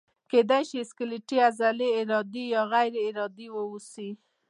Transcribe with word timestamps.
کیدای 0.29 0.63
شي 0.69 0.79
سکلیټي 0.89 1.37
عضلې 1.47 1.89
ارادي 1.99 2.45
او 2.47 2.51
یا 2.53 2.61
غیر 2.71 2.93
ارادي 3.07 3.47
اوسي. 3.55 4.09